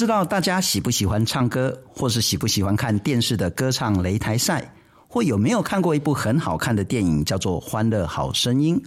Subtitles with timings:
[0.00, 4.74] 知道大家喜不喜欢唱歌，或是喜不喜欢看电视的歌唱擂台赛，
[5.06, 8.82] 或有没有看过一部很好看的电影，叫做《欢乐好声音》。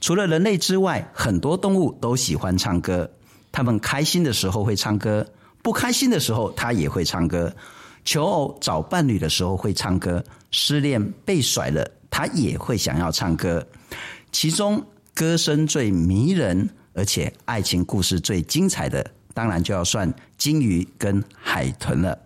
[0.00, 3.08] 除了人类之外，很多动物都喜欢唱歌。
[3.52, 5.24] 他们开心的时候会唱歌，
[5.62, 7.54] 不开心的时候他也会唱歌。
[8.04, 10.20] 求偶找伴侣的时候会唱歌，
[10.50, 13.64] 失恋被甩了他也会想要唱歌。
[14.32, 22.18] 其中歌声最迷人，而且爱情故事最精彩的，当然就要算鲸鱼跟海豚了。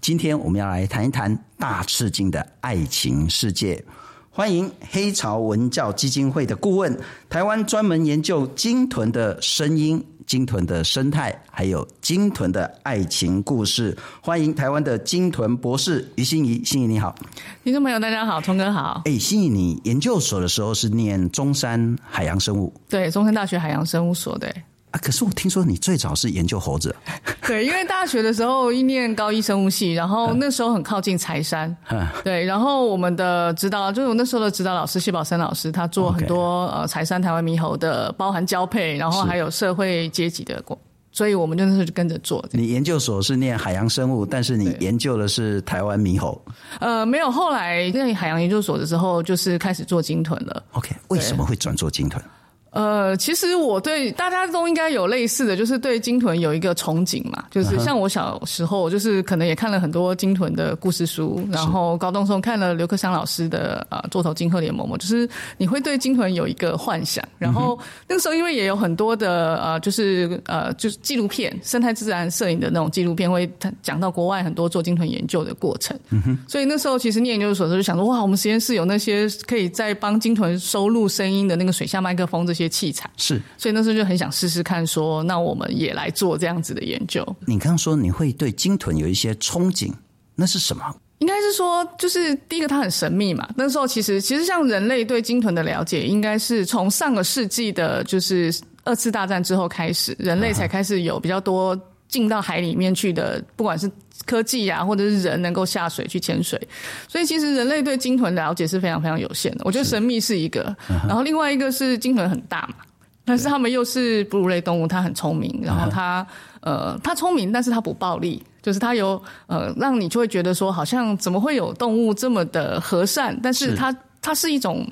[0.00, 3.84] 今天我们要来谈一谈大赤鲸的爱情世界。
[4.30, 6.98] 欢迎黑潮文教基金会的顾问，
[7.28, 13.94] 台湾专门研究鲸豚的声音、鲸豚的生态，还有鲸豚的爱情故事。
[14.22, 17.14] 欢迎台湾的鲸豚博士于心怡，心怡你好，
[17.62, 19.02] 听众朋友大家好，聪哥好。
[19.04, 22.72] 哎，心怡，你研究所的时候是念中山海洋生物？
[22.88, 24.50] 对，中山大学海洋生物所的。
[24.90, 25.00] 啊！
[25.02, 26.94] 可是我听说你最早是研究猴子。
[27.46, 31.74] 对，因为大学的时候一念高一生物系，然后那时候很靠近柴山。
[31.90, 32.06] 嗯。
[32.24, 40.78] 对，然后我们的指导就是我那时候的指导老师谢宝森老师，他做很多呃柴山台湾猕猴的，包含交配，然后还有社会阶级的过，
[41.12, 42.44] 所以我们就那时候就跟着做。
[42.52, 46.40] 你研究所是念海洋生物，但是你研究的是台湾猕猴。
[46.80, 50.62] 呃，没有，后来在海洋研究所的时候，就是开始做鲸豚了。
[50.72, 52.22] OK，为什么会转做鲸豚？
[52.70, 67.24] 呃，其实我对大家都应该有类似的就是对鲸豚有一个憧憬嘛，就是像我小时候，就是可能也看了很多鲸豚的故事书，然后高中时候看了刘克襄老师的啊《座头鲸鹤联盟》嘛，就是你会对鲸豚有一个幻想。
[67.38, 73.50] 然后那个时候因为也有很多的呃，就是呃，就是纪录片、生态自然摄影的那种纪录片，会
[73.82, 75.98] 讲到国外很多做鲸豚研究的过程。
[76.10, 76.38] 嗯哼。
[76.46, 87.24] 所以那时候其实念研究所的时候就想说，哇，我们实验室有那些可以在帮鲸豚收录声音的那个水下麦克风这些器材是，所以那时候就很想试试看，说那我们也来做这样子的研究。
[87.46, 89.92] 你刚刚说你会对鲸豚有一些憧憬，
[90.34, 90.82] 那是什么？
[91.20, 93.48] 应该是说，就是第一个它很神秘嘛。
[93.56, 98.54] 那时候其实其实像人类对鲸豚的了解，应该是从上个世纪的，就是
[98.84, 103.90] 二次大战之后开始，人类才开始有比较多进到海里面去的，不管是。
[104.26, 106.60] 科技啊，或者是人能够下水去潜水，
[107.06, 109.62] 所以其实人类对鲸豚了解是非常非常有限的。
[109.64, 110.74] 我觉得神秘是一个，
[111.06, 112.76] 然后另外一个是鲸豚很大嘛，
[113.24, 116.26] 但是它们又是哺乳类动物，它很聪明，然后它
[116.60, 123.94] 呃它聪明，但是它不暴力，就是它有呃让你就会觉得说，好像怎么会有动物这么的和善，但是它。
[124.28, 124.86] 它是一种，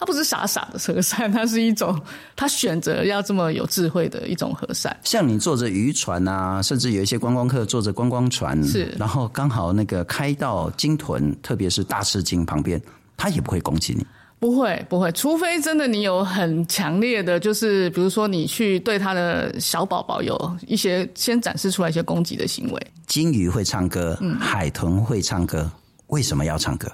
[0.00, 1.96] 它不是傻傻的和善，它是一种，
[2.34, 4.96] 它选择要这么有智慧的一种和善。
[5.04, 12.82] 像你坐着渔船啊，甚至有一些观光客坐着观光船，是，然后刚好那个开到鲸豚，特别是大赤鲸旁边，
[13.16, 14.04] 它也不会攻击你。
[14.40, 20.36] 不会，不会，除非真的你有很强烈的，就是比如说你去对它的小宝宝有
[20.66, 22.86] 一些先展示出来一些攻击的行为。
[23.06, 25.70] 鲸鱼会唱歌，嗯，海豚会唱歌，
[26.08, 26.90] 为什么要唱歌？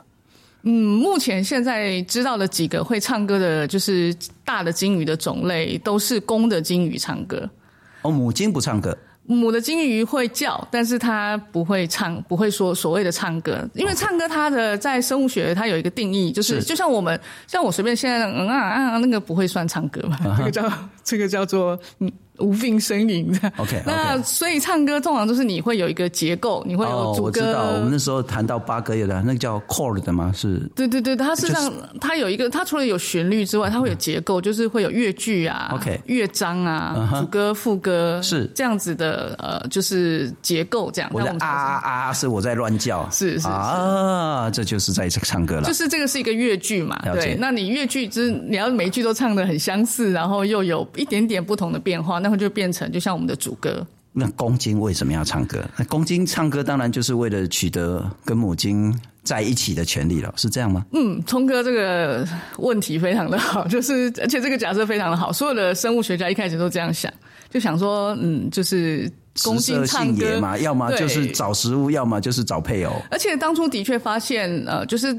[0.68, 4.12] 嗯，目前现在知道的几个会唱歌的，就是
[4.44, 7.48] 大的鲸鱼的种类，都是公的鲸鱼唱歌。
[8.02, 8.96] 哦，母鲸不唱歌。
[9.28, 20.72] 母的鲸鱼会叫，但是它不会唱，不会说所谓的唱歌，因为唱歌它的在生物学它有一个定义，就是，是就像我们像我随便现在嗯啊啊那个不会算唱歌嘛，这个叫
[21.04, 22.10] 这个叫做嗯。
[22.38, 27.22] 无病呻吟的，OK，那所以唱歌通常就是你会有一个结构，你会有主歌。
[27.22, 30.32] 哦、我知道，我们那时候谈到八哥有的那个叫 chord 的吗？
[30.34, 30.58] 是。
[30.74, 41.10] 对对对，它实际上它有一个，它除了有旋律之外，它会有结构，就是会有乐句啊，OK，乐章啊，主歌副歌是这样子的，呃，就是结构这样。
[41.14, 45.62] 我的啊啊啊，是我在乱叫，是是，是啊，这就是在唱歌了。
[45.62, 47.36] 就是这个是一个乐句嘛，对。
[47.38, 52.18] 那你乐句就是你要每一句都唱的很相似，然后又有一点点不同的变化。
[52.26, 53.86] 然后就变成就像我们的主歌。
[54.12, 55.64] 那公鲸为什么要唱歌？
[55.76, 58.92] 那公鲸唱歌当然就是为了取得跟母鲸
[59.22, 60.84] 在一起的权利了，是这样吗？
[60.92, 62.26] 嗯，聪哥这个
[62.58, 67.12] 问题非常的好， 就是而且这个假设非常的好，所有的生物学家一开始都这样想，
[67.50, 69.08] 就想说，嗯，就是
[69.44, 72.92] 公鲸唱歌嘛，要么就是找食物，要么就是找配偶。
[73.10, 75.14] 而且当初的确发现，呃，就是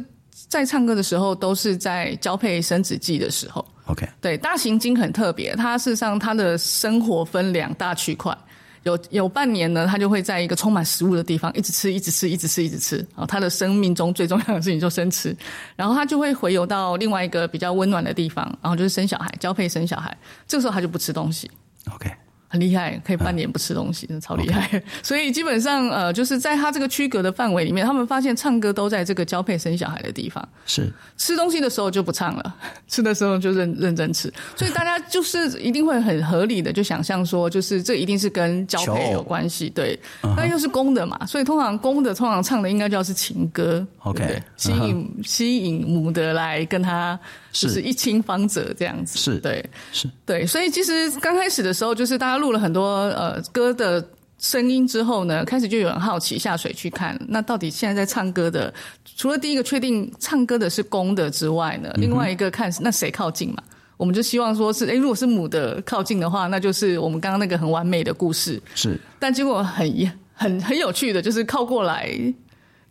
[0.48, 3.66] 在唱歌的时候都是在交配生殖季的时候。
[3.86, 8.38] OK，对，大型鲸很特别，它事实上它的生活分两大区块，
[8.84, 15.36] 有有半年呢，它就会在一个充满食物的地方一直吃，一直吃，一直吃，一直吃，啊，它的生命中最重要的事情就生吃，
[15.76, 20.16] 然后它就会回游到另外一个比较温暖的地方，然后就是生小孩，交配生小孩，
[20.46, 21.50] 这个时候它就不吃东西。
[21.94, 22.12] OK，
[22.48, 24.82] 很厉害，可以半年不吃东西，啊、真的超厉害。
[25.04, 30.48] 所以基本上，呃，就是在他这个区隔的范围里面，他们发现唱歌都在这个交配生小孩的地方。
[30.66, 32.56] 是吃东西的时候就不唱了，
[32.88, 34.32] 吃的时候就认认真吃。
[34.56, 39.70] 所以大家就是一定会很合理的就想象说，就是这一定是跟交配有关系。
[39.70, 40.50] 对，那、uh.
[40.50, 43.86] 又是公的嘛，所以通常公的通常唱的应该就要是情歌。
[44.00, 45.28] OK，吸引、uh.
[45.28, 47.20] 吸引母的来跟他。
[47.52, 50.10] 是一清方泽这样子，是对，是。
[50.26, 54.06] 对，所以其实刚开始的时候，就是大家录了很多呃歌的
[54.38, 58.72] 声音之后呢，开始就有人好奇下水去看，那到底现在在唱歌的，
[59.16, 63.64] 除了第一个确定唱歌的是公的之外呢，另外一个看那谁靠近嘛，
[63.98, 72.12] 我们就希望说是，哎，如果是母的靠近的话，那就是我们刚刚那个很完美的故事，是，但结果很很很有趣的，就是靠过来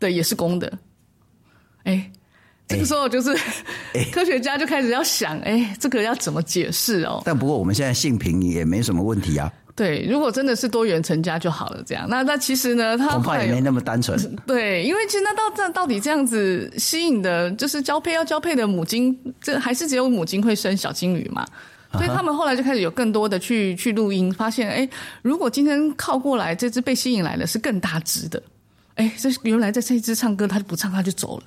[0.01, 0.73] 的也是公的，
[1.85, 2.11] 哎。
[2.69, 3.35] 这个时候就是，
[4.13, 7.23] 科学家就开始要想，哎、欸，这个要怎么解释哦？
[7.25, 9.53] 但不过我们现在性平也没什么问题啊。
[9.75, 12.07] 对，如果真的是多元成家就好了，这样。
[12.09, 14.19] 那那其实呢，他恐怕也没那么单纯。
[14.47, 21.47] 对，因为其实那到这到底这样子吸引的，就是交配要交配的母鲸，这还是只有母鲸会生小鲸鱼嘛？
[21.93, 24.91] 所以他们后来就开始有更多的去去录音，发现，哎、欸，
[25.23, 28.43] 如果今天靠过来这只被吸引来的是更大只的，
[28.97, 31.45] 哎、欸，这原来在这一只唱歌，它就不唱，它就走了。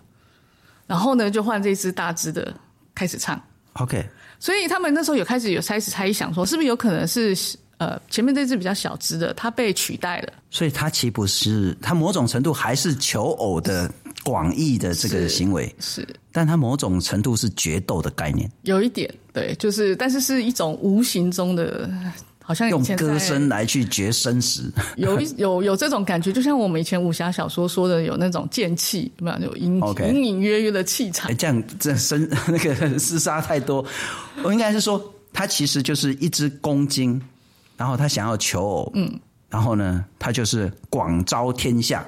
[0.90, 2.52] 然后呢，就换这只大只的
[2.96, 3.40] 开始唱。
[3.74, 4.04] OK，
[4.40, 7.38] 所以他们那时候有开始有开始猜想说，是不是有可能是
[7.78, 10.34] 呃前面这只比较小只的，它被取代了？
[10.50, 13.90] 所以它岂不是它某种程度还是求偶的
[14.24, 15.68] 广义的这个行为？
[15.80, 18.52] 是，是但它某种程度是决斗的概念。
[18.64, 21.88] 有一点，对，就是但是是一种无形中的。
[22.50, 29.52] 好像用歌声来去决生死， 有有有这种感觉，就像我们以前武侠小说说的，有那种剑气，有没有？
[29.52, 29.80] 有隐
[30.16, 31.30] 隐隐约约的气场。
[31.30, 33.86] 哎，这样这生 那个 厮杀太多，
[34.42, 35.00] 我应该是说，
[35.32, 37.22] 他其实就是一只公鲸，
[37.78, 42.04] 然后他想要求偶，嗯，然后呢，他就是广招天下，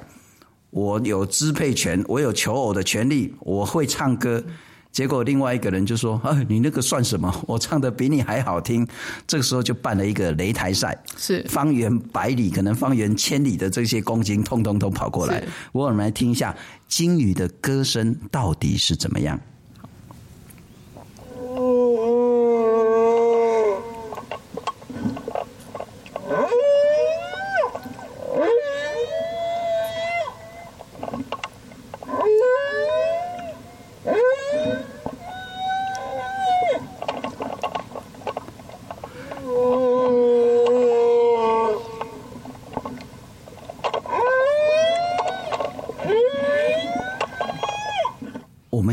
[0.72, 4.44] 我有支配权，我有求偶的权利，我会唱歌。
[4.92, 7.34] 结果另外一个人就说：“啊，你那个算什么？
[7.48, 8.86] 我唱的比你还好听。”
[9.26, 15.40] 这个时候就办了一个擂台赛，是方圆百里，可能方圆千里的这些公斤，通通都跑过来。
[15.40, 16.56] 是我们来听一下
[16.88, 19.40] 鲸鱼的歌声到底是怎么样。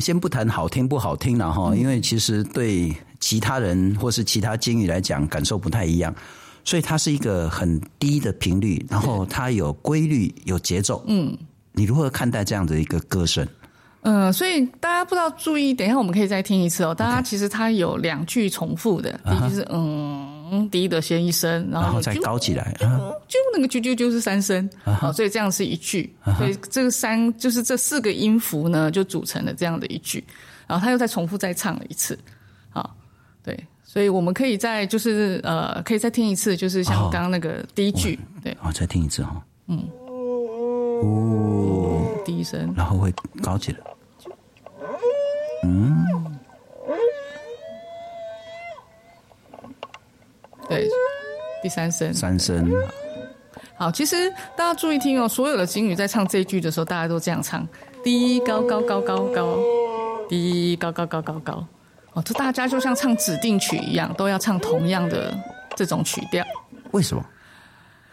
[0.00, 6.14] 先不谈好听不好听了哈，因为其实对其他人或是其他鲸鱼来讲感受不太一样，
[6.64, 11.04] 所以它是一个很低的频率，然后它有规律有节奏。
[11.08, 11.36] 嗯，
[11.72, 13.46] 你如何看待这样的一个歌声？
[14.02, 16.94] 嗯，所以大家不知道注意，等一下我们可以再听一次哦。
[16.94, 20.07] 大家其实它有两句重复的，第一句是嗯。
[20.50, 22.74] 嗯，低的先一声，然后，然后再高起来，
[23.28, 30.24] 就那个啾啾啾是三声，好，所以这样是一句，所以这个三就是这四个音符呢，就组成了这样的一句，
[30.66, 32.18] 然后他又再重复再唱了一次，
[32.70, 32.96] 好，
[33.42, 39.86] 对，所以我们可以再就是呃，可以再听一次，就是像刚刚那个第一句，对，好，再听一次哈，嗯，
[41.02, 43.12] 哦，第一声，然后会
[43.42, 43.78] 高起来，
[45.64, 46.06] 嗯。
[50.68, 50.86] 对，
[51.62, 52.70] 第三声，三声。
[53.74, 57.66] 好，其实大家注意听哦，所有的金鱼在唱这一句的时候，大家都这样唱：
[58.02, 59.58] 低高高高高高，
[60.28, 61.66] 低高高高高高。
[62.14, 65.36] 哦，这大家就像唱指定曲一样，都要唱同样的
[65.76, 66.44] 这种曲调。
[66.92, 67.24] 为什么？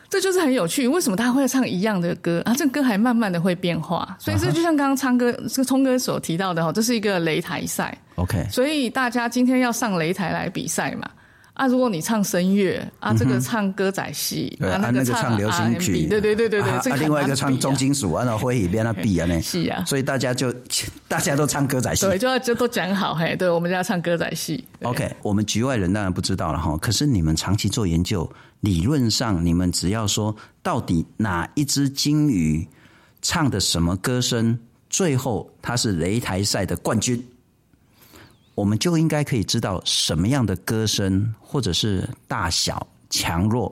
[0.07, 0.87] 这就是很有趣。
[0.87, 2.53] 为什么大家会唱一样的歌啊？
[2.55, 4.15] 这歌还慢慢的会变化。
[4.19, 7.97] 所以这就像刚刚唱歌这个聪哥所提到的哈，这是一个擂台赛。
[8.15, 11.09] OK，所以大家今天要上擂台来比赛嘛。
[11.55, 20.53] 啊，如果你唱声乐啊，这个唱歌仔戏，啊那个唱流行曲，对对对对对，啊另外一个唱重金属，然后会一边那比啊呢， 是啊，所以大家就
[21.07, 24.61] 大家都唱歌仔戏，对，就要就都讲好嘿，对，我们就要唱歌仔戏。
[24.81, 32.67] OK，我们局外人当然不知道了哈，可是你们长期做研究，理论上你们只要说到底哪一只鲸鱼
[33.21, 34.59] 唱的什么歌声，
[34.89, 37.25] 最后它是擂台赛的冠军。
[38.55, 43.71] 我们就应该可以知道什么样的歌声，或者是大小强弱，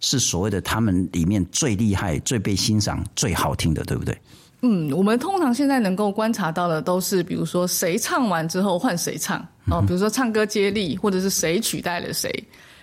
[0.00, 4.16] 是所谓的他们里面最厉害、最被欣赏、最好听的，对不对？
[4.60, 12.30] 嗯，我们通常现在能够观察到的都是，比如说谁唱完之后换谁唱哦，比如说唱歌接力，或者是谁取代了谁。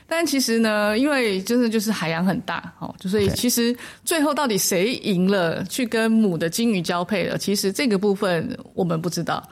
[0.06, 9.48] 但其实呢，因为真的就是海洋很大哦，所以其实最后到底谁赢了，去跟母的金鱼交配了，其实这个部分我们不知道。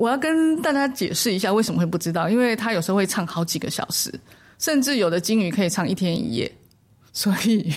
[0.00, 4.10] 我要跟大家解释一下为什么会不知道，因为他有时候会唱好几个小时，
[4.58, 6.50] 甚至有的金鱼可以唱一天一夜，
[7.12, 7.70] 所以。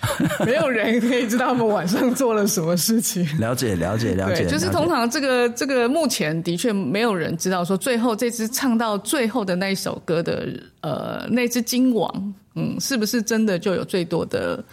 [0.46, 3.26] 没有人可以知道他们晚上做了什么事情。
[3.40, 4.46] 了解，了解，了解。
[4.46, 10.48] 就是通常这个这个目前的确没有人知道说最后这只唱到最后的那一首歌的
[10.82, 14.64] 呃那只金王，嗯，是不是真的就有最多的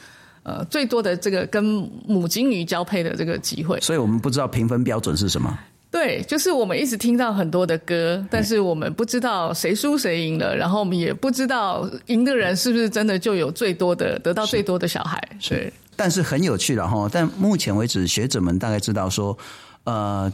[0.44, 1.63] 呃最多的这个跟
[2.08, 3.80] 母金鱼交配的这个机会？
[3.82, 5.58] 所以我们不知道评分标准是什么。
[5.96, 15.18] 对，就是我们一直听到很多的歌，但是我们不知道谁输谁赢了，然后我们也不知道赢的人是不是真的就有最多的得到最多的小孩。
[15.40, 17.10] 是，对，但是很有趣了哈。
[17.10, 19.38] 但目前为止，学者们大概知道说，
[19.86, 20.30] 呃，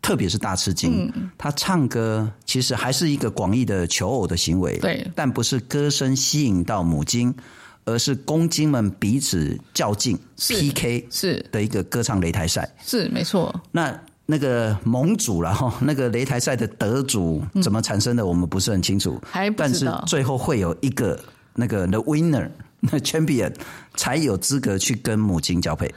[0.00, 7.34] 特别是大吃惊，嗯，他唱歌其实还是一个广义的求偶的行为，对，但不是歌声吸引到母鲸，
[7.84, 13.54] 而是公鲸们彼此较劲 PK 是的一个歌唱擂台赛，是没错。
[13.70, 13.94] 那
[14.28, 19.20] 那个盟主然后 那个擂台赛的得主怎么产生的，我们不是很清楚。
[19.24, 19.92] 还不知道。
[19.92, 21.16] 但是最后会有一个
[21.54, 23.54] 那个 the winner， 那 champion
[23.94, 25.94] 才有资格去跟母鲸交配。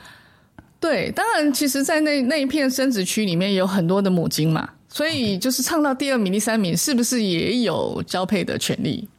[0.80, 9.10] 对，当然，其实，在那那一片生殖区里面有很多的母鲸嘛，所以就是唱到第二名、第三名，是不是也有交配的权利？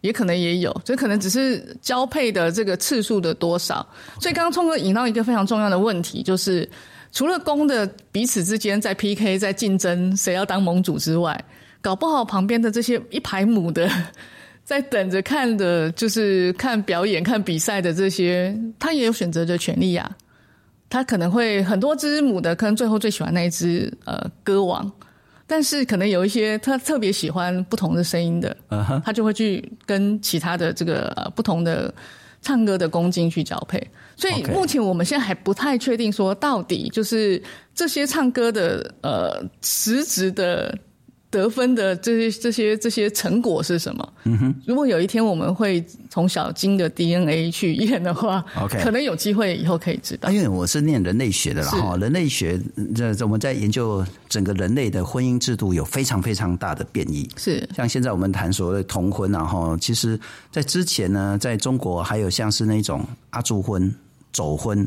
[0.00, 3.86] 也可能也有，就可能只是交配的这个次数的多少。
[4.20, 6.66] 所以刚刚聪哥引到一个非常重要的问题，就是。
[7.14, 11.42] 除了公的彼此之间在 PK 在竞争谁要当盟主之外，
[11.80, 13.88] 搞不好旁边的这些一排母的
[14.64, 20.10] 在等着看的，就是看表演、看比赛的这些，他也有选择的权利呀。
[20.90, 24.90] 他可能会很多只母的，可能最后最喜欢那一只呃歌王，
[25.46, 28.56] 但是可能有一些他特别喜欢不同的声音的，
[29.04, 31.94] 他就会去跟其他的这个呃不同的。
[32.46, 33.82] 唱歌的公鲸去交配，
[34.16, 37.42] 所以目前我们现在还不太确定说到底就是
[37.74, 40.76] 这些唱歌的呃实质的
[41.30, 44.12] 得分的这些这些这些成果是什么？
[44.22, 50.30] 嗯哼，如果有一天我们会从小金的 DNA 去验的话，OK，可能有机会以后可以知道。
[50.30, 52.56] 因为我是念人类学的啦，哈，人类学
[52.94, 57.28] 这我们在研究整个人类的婚姻制度有非常非常大的变异。
[57.36, 60.16] 是像现在我们谈所谓的同婚，然后其实
[60.52, 63.92] 在之前呢，在中国还有像是那种阿朱婚、
[64.34, 64.86] 走婚，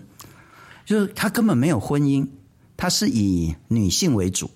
[0.86, 2.28] 就是他根本没有婚姻，
[2.76, 4.52] 他是以女性为主。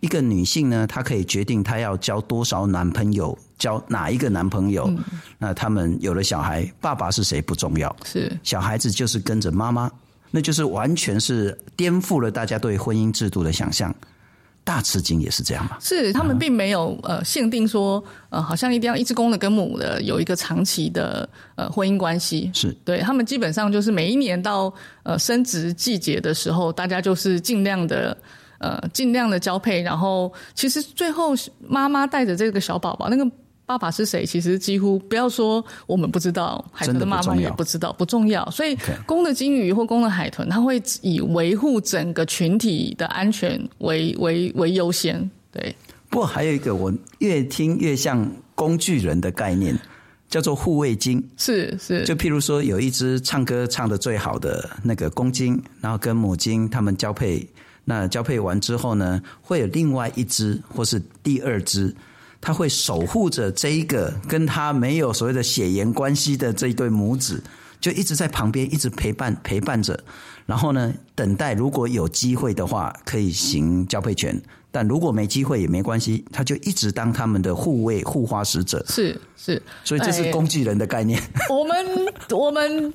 [0.00, 4.84] 一个女性呢，她可以决定她要交多少男朋友，交哪一个男朋友。
[4.86, 5.02] 嗯、
[5.38, 9.90] 那他们有了小孩，爸爸是谁不重要，是小孩子就是跟着妈妈，
[10.30, 13.92] 那就是完全是颠覆了大家对婚姻制度的想象。
[14.68, 15.78] 大吃惊也是这样嘛？
[15.80, 22.50] 是他们并没有呃限定说呃，好像一定要一只公的跟母的有一个长期的呃婚姻关系。
[22.52, 24.70] 是对他们基本上就是每一年到
[25.04, 28.14] 呃生殖季节的时候，大家就是尽量的。
[28.60, 33.24] 呃，尽量的交配，然后其实最后妈妈带着这个小宝宝，那个
[33.68, 34.24] 爸爸是谁？
[34.24, 38.50] 其实几乎不要说我们不知道，海豚的妈妈也不知道，不重要。
[38.50, 45.30] 所以公的鲸鱼或公的海豚，它会以维护整个群体的安全为为为优先。
[45.52, 45.76] 对。
[46.08, 49.78] 不过还有一个，我越听越像工具人的概念，
[50.30, 51.22] 叫做护卫鲸。
[51.36, 52.02] 是是。
[52.04, 57.46] 就譬如说，有一只唱歌唱得最好的那个公鲸，然后跟母鲸他们交配。
[57.84, 61.94] 那交配完之后呢，会有另外一只或是第二只，
[62.40, 67.42] 他会守护着这一个跟他没有所谓的血缘关系的这一对母子，
[67.80, 69.98] 就一直在旁边一直陪伴陪伴着，
[70.46, 74.40] 然后呢，等待如果有机会的话可以行交配权，
[74.70, 78.84] 但如果没机会也没关系，他就一直当他们的护卫护花使者。
[78.88, 81.20] 是是，所以这是工具人的概念。
[81.20, 82.92] 哎、我们我们。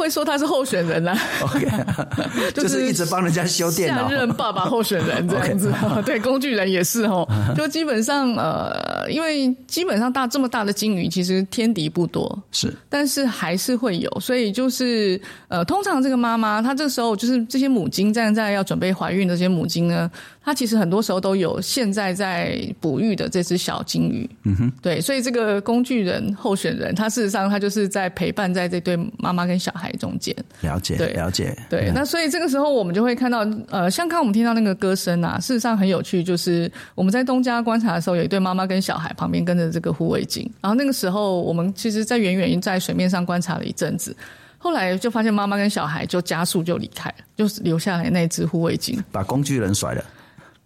[0.00, 1.66] 会说他是候选人啊，OK，
[2.54, 6.02] 就是一直帮人家修电脑，下任爸爸候选人这样子， okay.
[6.04, 7.26] 对，工具人也是哦，
[7.56, 20.10] 就基本上呃，因为基本上大这么大的鲸鱼，其实天敌不多，是，但是还是会有，所以就是呃，通常这个妈妈她这时候就是这些母鲸站在要准备怀孕的这些母鲸呢。
[20.44, 30.32] 它其实很多时候都有现在在哺育的这只小鲸鱼，嗯哼，对，所以这个工具人候选人，他事实上他就是在陪伴在这对妈妈跟小孩中间。
[30.60, 31.90] 了解，对，了解，对。
[31.92, 44.16] 那所以这个时候我们就会看到，呃，像刚刚我们听到那个歌声啊，事实上很有趣，就是我们在东家观察的时候，有一对妈妈跟小孩旁边跟着这个护卫鲸，然后那个时候我们其实，在远远在水面上观察了一阵子，
[44.58, 50.04] 后来就发现妈妈跟小孩就加速就离开了，就是留下来那只护卫鲸，把工具人甩了。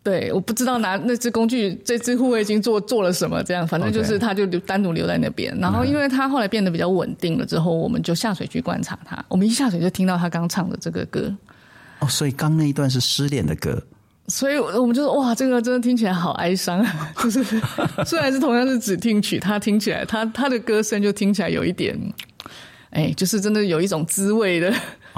[0.02, 5.54] 对，我不知道拿那只工具，这只护卫鲸做做了什么，这样，反正就是他就留单独留在那边。
[5.58, 9.22] 然后，因为他后来变得比较稳定了之后，我们就下水去观察他。
[9.28, 11.30] 我们一下水就听到他刚唱的这个歌。
[11.99, 13.78] 哦，所以刚那一段是失恋的歌。
[14.30, 17.12] 所以我们就说，哇，这个真的听起来好哀伤啊！
[17.22, 17.44] 就是
[18.06, 21.99] 虽然是同样是指听曲，他听起来，他他的歌声就听起来有一点，
[22.90, 24.72] 哎，就是真的有一种滋味的。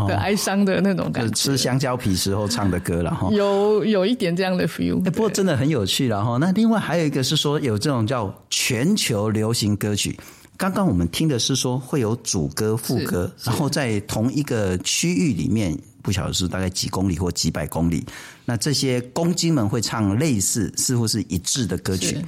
[0.08, 4.98] 的哀伤的那种感觉，哦、吃香蕉皮时候唱的歌了哈，有有一点这样的 feel。
[4.98, 6.38] 不过真的很有趣了哈。
[6.38, 10.18] 那另外还有一个是说有这种叫全球流行歌曲。
[10.56, 18.04] 刚刚我们听的是说会有主歌副歌，然后在同一个区域里面，不晓得是大概几公里或几百公里，
[18.44, 22.22] 那这些公鸡们会唱类似似乎是一致的歌曲。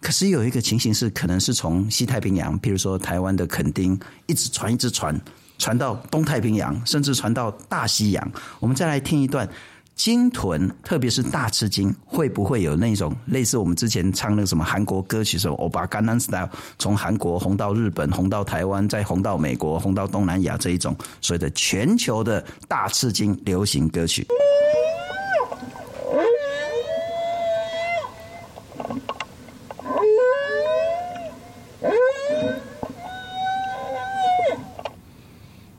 [0.00, 5.18] 可是有一个情形是，可能是从西太平洋，譬如说台湾的垦丁，一直传一直传。
[5.56, 8.32] 传到东太平洋，甚至传到大西洋。
[8.58, 9.48] 我们再来听一段
[9.94, 16.48] 鲸豚，特别是大翅鲸，会不会有那种类似我们之前唱那个什么韩国歌曲，什么欧巴甘南 style，
[16.78, 24.26] 从韩国红到日本，红到台湾，再红到美国，红到东南亚这一种所谓的全球的大翅鲸流行歌曲。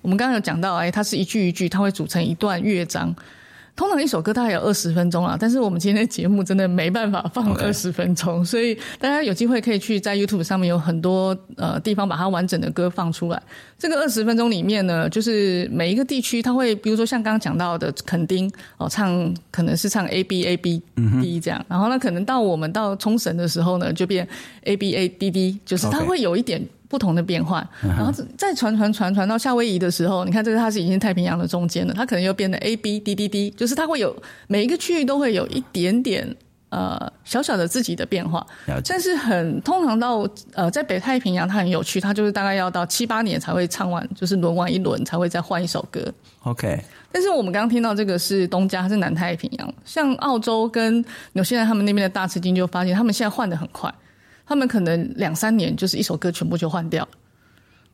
[0.01, 3.13] 我们刚刚有讲到，哎，它是一句一句，它会组成一段乐章。
[3.75, 13.43] 通常一首歌大概有二十分钟啊，但是我们今天的节目真的没办法放二十分钟.所以大家有机会可以去在 YouTube 上面有很多呃地方把它完整的歌放出来。
[13.77, 20.81] 这个二十分钟里面呢，就是每一个地区它会，比如说像刚刚讲到的垦丁哦，唱可能是唱 A B A B
[21.21, 24.25] D 这样，嗯、然后呢，可能到我们到冲绳的时候呢，就变
[24.63, 26.65] A B A D D，就是它会有一点。
[26.87, 34.15] 不同的变换，然后再传传传传到夏威夷的时候，你看这个它是已经太平洋的中间了，它可能又变得 A B D D D，就是它会有
[34.47, 36.35] 每一个区域都会有一点点
[36.69, 38.45] 呃小小的自己的变化，
[38.87, 46.01] 但是很通常到呃在北太平洋它很有趣，它就是大概要到七八年才会唱完，就是轮完一轮才会再换一首歌。
[46.43, 46.79] OK，
[47.11, 53.91] 但是我们刚刚听到这个是东加，是南太平洋，像澳洲跟纽西兰他们那边的大翅鲸就发现他们现在换的很快。
[54.45, 57.07] 他们可能两三年就是一首歌全部就换掉，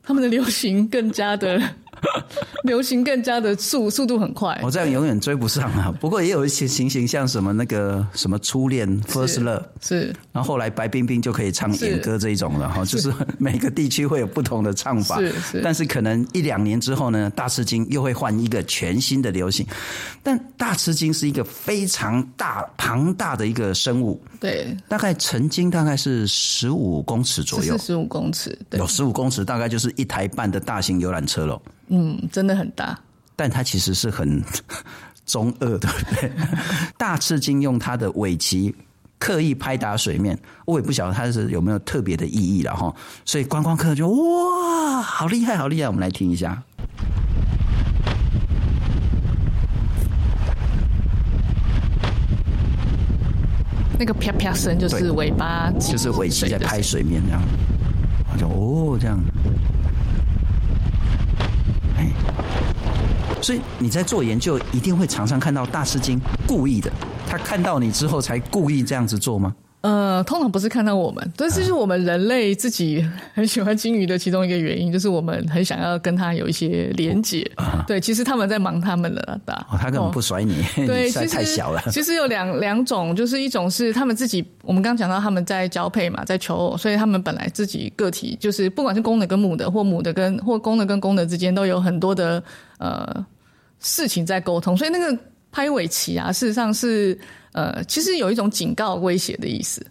[0.02, 1.60] 他们的流行更加的。
[2.64, 5.92] 流行更加的速速度很快，我这样永远追不上啊。
[6.00, 15.60] 不过也有一些情形，像什么那个什么初恋 First Love 是，然后后来白冰冰就可以唱演歌这一种了哈，就是每个地区会有不同的唱法，是是。
[15.62, 19.66] 但是可能一两年之后呢，大吃惊又会换一个全新的流行。
[20.22, 31.60] 但大吃惊是一个非常大庞大的一个生物，对，大概曾经大概是十五公尺左右，十五公尺，对，有十五公尺，大概就是一台半的大型游览车了。
[31.88, 32.98] 嗯，真的很大，
[33.36, 34.42] 但它其实是很
[35.26, 36.32] 中二的，对不对？
[36.98, 38.74] 大赤鲸用它的尾鳍
[39.18, 42.92] 刻意拍打水面，我也不晓得它是有没有特别的意义了哈。
[43.24, 45.88] 所以观光客就哇，好厉害，好厉害！
[45.88, 46.62] 我们来听一下，
[53.98, 57.40] 那个啪啪声就是尾巴，就是尾鳍在拍水面这样，
[58.32, 59.20] 我就哦这样。
[63.40, 66.92] 所以你在做研究，一定会常常看到大师经故意的，
[67.26, 69.54] 他看到你之后才故意这样子做吗？
[69.82, 77.42] 呃，通常不是看到我们，但是是我们人类自己很喜欢鲸鱼的其中一个原因，就是我们很想要跟它有一些连接。
[77.56, 81.82] 哦、对，其实他们在忙他们的了，哦，他根本不甩你，哦、对， 实太小了。
[81.90, 92.40] 其实有两两种，就是一种是他们自己，我们刚刚讲到他们在交配嘛，在求偶，所以他们本来自己个体就是不管是公的跟母的，或母的跟 或公的跟公的之间都有很多的
[92.78, 93.26] 呃
[93.80, 95.18] 事情在沟通，所以那个
[95.50, 97.18] 拍尾鳍啊，事实上是。
[97.52, 99.84] 呃，其实有一种警告、威胁的意思。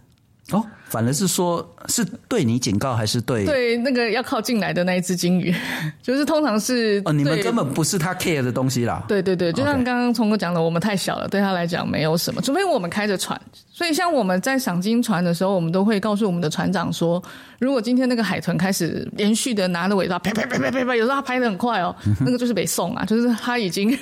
[0.51, 5.55] 哦，反而是说，是对你警告，还是对对那个要靠近来的那一只鲸鱼？
[6.03, 9.01] 就是通常是哦，你们根本不是他 care 的东西啦。
[9.07, 13.39] 对对对，就像刚刚聪哥讲的，我们太小了，对他来讲没有什么，除非我们开着船。
[13.71, 17.23] 所以，像我们在赏金船的时候，我们都会告诉我们的船长说，
[17.57, 23.97] 如果今天那个海豚开始连续的拿着尾巴啪啪啪啪啪啪，有时候它拍的很快哦，那个就是被送啊，就是他已经。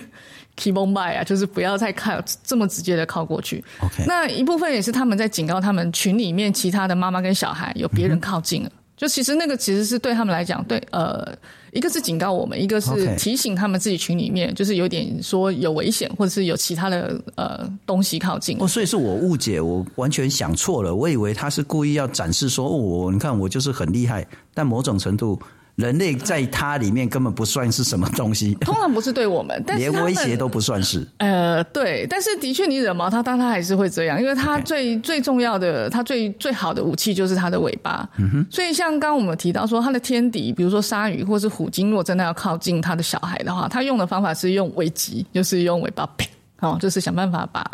[0.60, 3.64] Keep on by 啊，就是不要再靠这么直接的靠过去。
[3.80, 8.70] OK，那一部分也是他们在警告他们群里面其他的妈妈跟小孩有别人靠近了。
[8.70, 11.26] 嗯、就其实那个其实是对他们来讲，对呃，
[11.72, 18.58] 一个是警告我们，一个是提醒他们自己群里面就是有点说有危险，或者是有其他的呃东西靠近。
[18.60, 25.40] 哦，所以是我误解，我完全想错了，我以为他是故意要展示说，哦，我你看我就是很厉害，但某种程度。
[25.80, 31.08] 人类在它里面根本不算是什么东西，通常不是对我们，但是连威胁都不算是。
[31.18, 38.08] 呃，对，但是的确你惹毛它，但它还是会这样，因为它最.最重要的，它最最好的武器就是它的尾巴。
[38.18, 38.46] 嗯哼。
[38.52, 46.26] 所以像刚刚我们提到说，它的天敌，比如说鲨鱼或是虎鲸，如果真的要靠近它的小孩的话，它用的方法是用尾鳍，就是用尾巴啪，
[46.60, 47.66] 哦，就是想办法把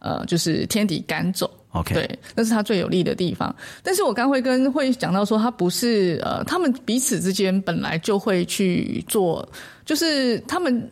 [0.00, 1.50] 呃，就是天敌赶走。
[1.72, 3.54] OK，对，那是他最有利的地方。
[3.82, 9.46] 但是我刚会跟会讲到说，他不是呃，他们彼此之间本来就会去做，
[9.84, 10.90] 就是他们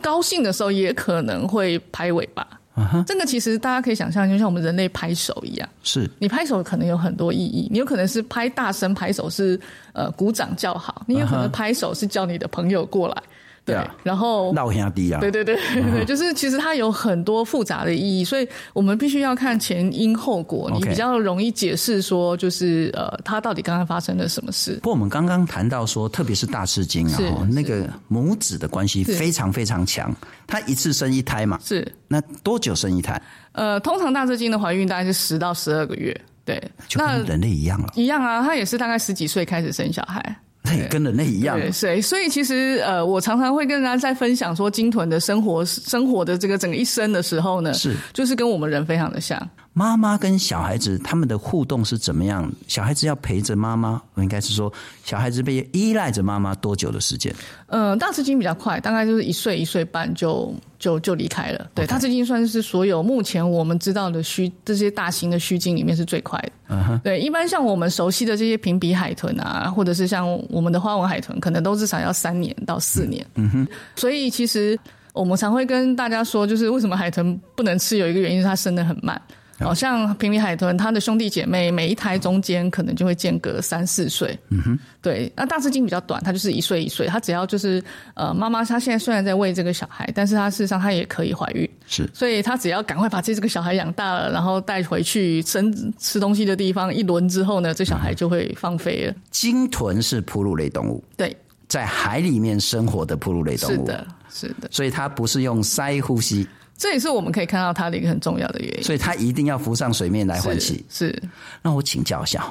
[0.00, 2.46] 高兴的时候也可能会拍尾巴。
[2.74, 3.04] Uh huh.
[3.04, 7.68] 这个其实大家可以想象，就像我们人类拍手一样，是你拍手可能有很多意义。
[7.70, 9.60] 你有可能是拍大声拍手是
[9.92, 13.22] 呃鼓掌叫好，你有可能拍手是叫你的朋友过来。
[13.62, 13.64] Uh.
[13.64, 24.74] 对，然后闹兄弟啊，对对对对对，就是其实它有很多复杂的意义，所以我们必须要看前因后果，你比较容易解释说，就是呃，它到底刚刚发生了什么事。
[24.74, 30.12] 不过我们刚刚谈到说，特别是大赤金啊，那个母子的关系非常非常强，
[30.44, 33.22] 它一次生一胎嘛，是那多久生一胎？
[33.52, 40.36] 呃，通常大赤金的怀孕大概是十到十二个月，对，就跟人类一样了，一样啊，它也是大概十几岁开始生小孩。
[40.62, 41.58] 对，跟人类一样。
[41.58, 49.48] 对，所以所以其实呃，我常常会跟大家在分享说，鲸豚的生活生活的这个整个一生的时候呢，是就是跟我们人非常的像。
[49.74, 52.50] 妈妈跟小孩子他们的互动是怎么样？
[52.68, 54.72] 小孩子要陪着妈妈，我应该是说，
[55.02, 57.34] 小孩子被依赖着妈妈多久的时间？
[57.66, 61.70] 呃，大翅鲸比较快，大概就是一岁一岁半就就就离开了。
[61.76, 67.00] 对，它最近算是所有目前我们知道的须这些大型的须鲸里面是最快的。
[67.04, 73.24] 对，一般像我们熟悉的这些平鼻海豚啊，或者是像我们的花纹海豚，可能都至少要三年到四年。
[73.36, 74.76] 嗯哼，所以其实
[75.12, 79.20] 我们常会跟大家说，就是为什么海豚不能吃，有一个原因是它生的很慢。
[79.58, 84.36] 好像平民海豚，它的兄弟姐妹每一胎中间可能就会间隔三四岁。
[84.48, 85.32] 嗯哼，对。
[85.36, 87.06] 那大翅鲸比较短，它就是一岁一岁。
[87.06, 87.82] 它只要就是
[88.14, 91.68] 呃，妈妈她现在虽然在喂这个小孩，但是她事实上她也可以怀孕。
[91.86, 99.14] 是，所以她只要赶快把这这个小孩养大了，然后带回去生吃东西的地方一轮之后呢，这小孩就会放飞了。
[99.30, 101.36] 鲸豚是哺乳类动物，对，
[101.68, 103.86] 在海里面生活的哺乳类动物。
[103.86, 104.68] 是的，是的。
[104.70, 106.46] 所以它不是用鳃呼吸。
[106.76, 110.84] 这也是我们可以看到它的一个很重要的原因，所以它一定要浮上水面来换气。
[110.88, 111.22] 是，
[111.62, 112.44] 那我请教一下，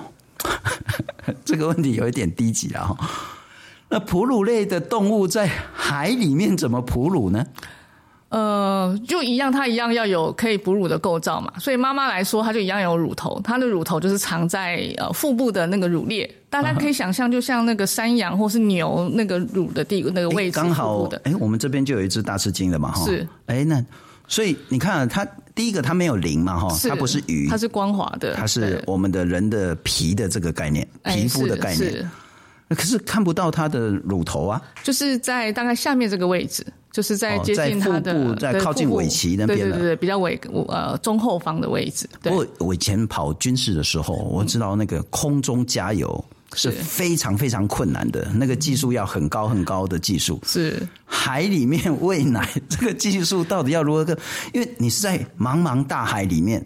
[1.43, 2.95] 这个问题有一点低级了哈。
[3.89, 7.45] 那哺乳类的动物在海里面怎么哺乳呢？
[8.29, 11.51] 呃，就一样，它一样要有可以哺乳的构造嘛。
[11.59, 16.33] 所以妈妈来说，它就一样有乳头，它的乳头就是藏在呃腹部的那个乳裂。
[16.49, 21.19] 大家可以想象，就像那个山羊或是牛那个乳的地那个位置，刚好的。
[21.25, 23.03] 哎，我们这边就有一只大吃鲸的嘛，哈。
[23.03, 23.27] 是。
[23.47, 23.83] 哎，那。
[24.31, 32.09] 所以你看，它第一个它没有鳞嘛，哈，它不是鱼，它是光滑的，它是我们的人的皮的这个概念，皮肤的概念。
[32.69, 40.39] 可是看不到它的乳头啊，就是在大概下面这个位置，就是在接近它的，腹部，在靠近尾鳍那边，对对对，比较尾
[40.69, 42.09] 呃中后方的位置。
[42.21, 46.23] 不过我以前跑军事的时候，我知道那个空中加油。
[46.55, 50.41] 是非常非常困难的，那个技术要很高很高的技术。
[50.45, 54.17] 是海里面喂奶，这个技术到底要如何？
[54.53, 56.63] 因为你是在茫茫大海里面，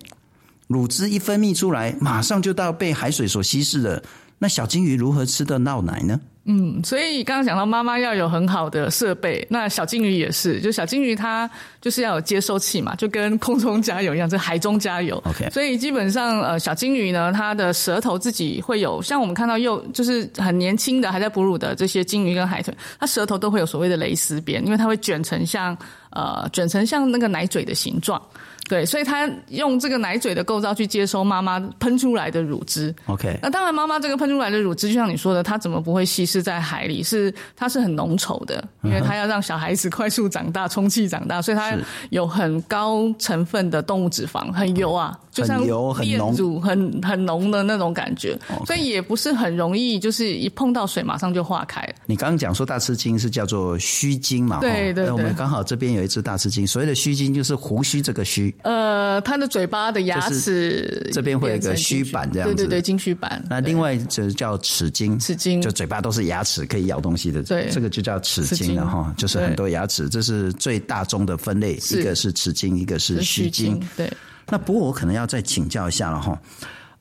[0.67, 4.02] 乳汁一分泌出来，马上就到被海水所稀释了。
[4.38, 6.19] 那小金鱼如何吃得到奶呢？
[6.48, 11.50] 嗯，所以刚刚讲到妈妈要有很好的设备，那小金鱼也是，就小金鱼它
[11.82, 15.19] 就是要有接收器嘛，就跟空中加油一样，这海中加油。
[15.26, 25.76] OK，所以基本上呃，小金鱼呢，它的舌头自己会有，像我们看到幼就是很年轻的还在哺乳的这些金鱼跟海豚，它舌头都会有所谓的蕾丝边，因为它会卷成像
[26.12, 28.21] 呃卷成像那个奶嘴的形状。
[28.67, 32.93] 对，所以他用这个奶嘴的构造去接收妈妈喷出来的乳汁。
[33.06, 37.04] OK，那当然，妈妈这个喷出来的乳汁，就像你说的，它怎么不会稀释在海里？
[37.04, 41.78] 是它是很浓稠的，因为它要让小孩子快速长大、充气长大，所以它
[42.10, 45.63] 有很高成分的动物脂肪，很油啊，就像
[46.01, 51.88] 炼乳很很浓的那种感觉，所以也不是很容易，就是一碰到水马上就化开。
[52.08, 54.60] 你刚刚讲说大吃鲸是叫做须鲸嘛？
[54.60, 58.55] 对对对，我们刚好这边有一只大吃鲸，所谓的须鲸就是胡须这个须。
[58.63, 63.44] 呃，它的嘴巴的牙齿这边会有一个须板这样子，对对对，鲸须板。
[63.48, 73.80] 那另外就叫齿鲸，齿鲸就嘴巴都是牙齿，可以咬东西的，对，这个就叫齿鲸了哈，就是很多牙齿，这是最大宗的分类，一个是齿鲸，一个是须鲸。
[73.96, 74.12] 对，
[74.48, 76.41] 那不过我可能要再请教一下了哈，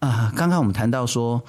[0.00, 1.42] 啊，刚刚我们谈到说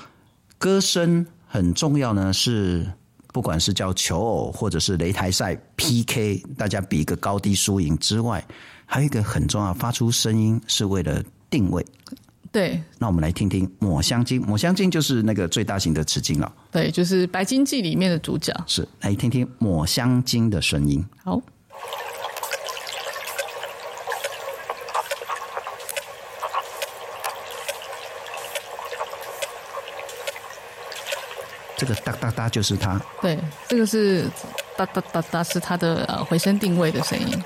[0.57, 2.85] 歌声很重要呢，是
[3.33, 8.41] 不管是叫求偶或者是擂台赛 PK，大家比一个高低输赢之外。
[8.85, 11.85] 还有一个很重要，发出声音是为了定位。
[12.51, 14.41] 对，那我们来听听抹香鲸。
[14.41, 16.49] 抹香鲸就是那个最大型的齿鲸了。
[16.71, 18.53] 对，就是《白鲸记》里面的主角。
[18.65, 21.05] 是，来听听抹香鲸的声音。
[21.23, 21.41] 好。
[31.77, 32.97] 这个哒哒哒就是它。
[33.21, 34.29] 对，这个是
[34.77, 37.43] 哒哒哒哒，是它的呃回声定位的声音。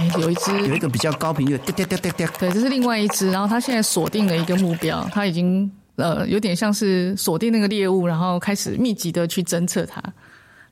[0.00, 2.32] 哎，有一只有一个比较高频率，哒哒哒哒哒。
[2.38, 3.30] 对，这是另外一只。
[3.30, 10.02] 然后它现在锁定了一个目标，它已经呃有点像是锁定那个猎物，然后开始密集的去侦测它。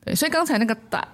[0.03, 1.07] 对，所以刚才那个打。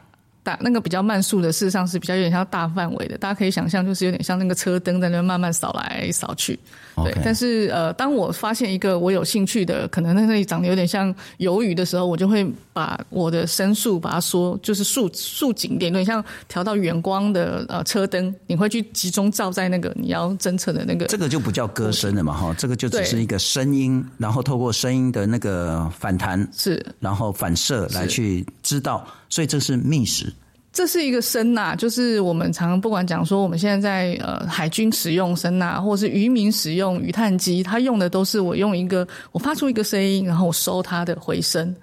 [0.44, 6.56] 大那个比较慢速的，事实上是比较有点像大范围的，大家可以想象，就是有点像那个车灯在那边慢慢扫来扫去。
[6.96, 21.06] 对.但是呃，当我发现一个我有兴趣的，可能在那里长得有点像鱿鱼的时候，我就会把我的声速把它缩，就是竖竖紧一点，有点像调到远光的呃车灯，你会去集中照在那个你要侦测的那个。
[21.06, 29.04] 这个就不叫歌声了嘛，哈，这个就只是一个声音，然后透过声音的那个反弹是，然后反射来去知道。
[29.34, 30.32] 所以这是觅食，
[30.72, 41.74] 这是一个声呐，就是我们常常不管讲说我们现在在呃海军使用声呐，或者是渔民使用鱼探机，它用的都是我用一个我发出一个声音，然后我收它的回声，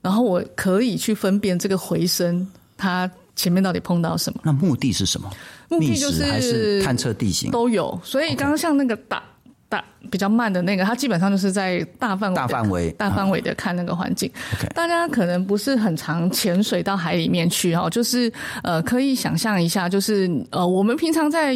[0.00, 4.38] 然后我可以去分辨这个回声它前面到底碰到什么。
[4.44, 5.28] 那目的是什么？
[5.68, 8.00] 目的就是探测地形都有。
[8.04, 9.20] 所以刚刚像那个打。
[9.68, 14.30] 大比较慢的那个，它基本上就是在大范围、大范围、 大范围的看那个环境。
[14.74, 21.54] 大家可能不是很常潜水到海里面去哦，就是呃，可以想象一下，就是呃，我们平常在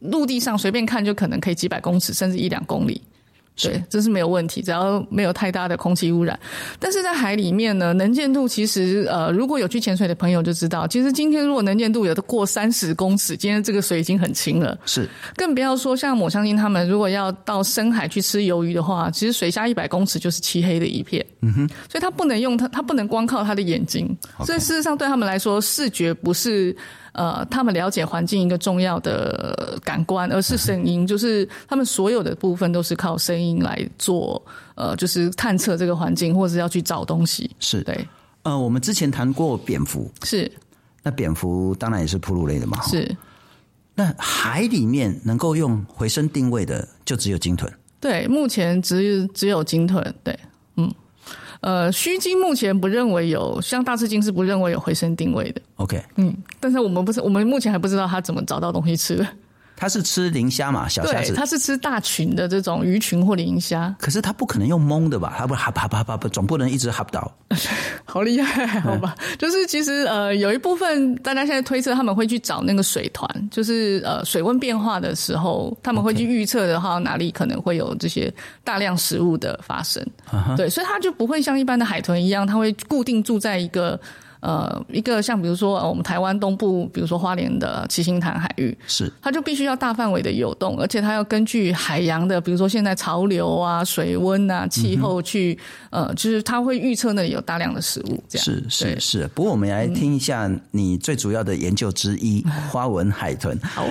[0.00, 3.00] 陆地上随便看，就可能可以几百公尺，甚至一两公里。
[3.68, 6.38] 对，这是没有问题，只要没有太大的空气污染。
[6.78, 14.78] 但是在海里面呢，能见度其实呃，如果有去潜水的朋友就知道，其实今天如果能见度有的过三十公尺，今天这个水已经很清了。
[14.86, 21.24] 是，更不要说像抹香鲸他们如果要到深海去吃鱿鱼的话，其实水下一百公尺就是漆黑的一片。
[21.42, 24.16] 嗯哼，所以它不能用他，他不能光靠它的眼睛。
[24.44, 26.76] 所以事实上对他们来说，视觉不是。
[27.12, 34.40] 呃，他们了解环境一个重要的感官，而是声音，就是他们所有的部分都是靠声音来做，
[34.74, 37.50] 呃，就是探测这个环境，或者是要去找东西。
[37.58, 38.06] 是对。
[38.42, 40.50] 呃，我们之前谈过蝙蝠，是。
[41.02, 42.80] 那蝙蝠当然也是哺乳类的嘛。
[42.82, 43.16] 是。
[43.94, 47.70] 那海里面能够用回声定位的，就只有鲸豚。
[48.00, 50.14] 对，目前只只有鲸豚。
[50.22, 50.38] 对。
[51.60, 55.60] 呃，须鲸目前不认为有，像大翅鲸是不认为有回声定位的。
[55.76, 59.26] OK，嗯，但是我们不是，我们目前还不知道他怎么找到东西吃的。
[59.80, 61.32] 它是吃磷虾嘛，小虾子。
[61.32, 63.94] 它是吃大群的这种鱼群或磷虾。
[63.98, 65.34] 可是它不可能用蒙的吧？
[65.38, 67.32] 它不哈啪啪啪啪，总不能一直哈不到。
[68.04, 69.16] 好厉害，好吧？
[69.18, 78.30] 嗯、就是其实呃，有一部分大家现在推测他们会去找那个水团，就是呃水温变化的时候，他们会去预测的话哪里可能会有这些
[78.62, 80.06] 大量食物的发生。
[80.58, 83.98] 对，所以它就不会像一般的海豚一样，它会固定住在一个。
[84.40, 95.58] 呃，一个像比如说，呃，我们台湾东部，比如说花莲的七星潭海域，是它就必须要大范围的游动，而且它要根据海洋的，比如说现在潮流啊、水温啊、气候去，
[95.90, 99.30] 嗯、呃，就是它会预测那里有大量的食物，这样是是是。
[99.34, 103.58] 不过我们来听一下你最主要的研究之一——嗯、花纹海豚。
[103.62, 103.86] 好，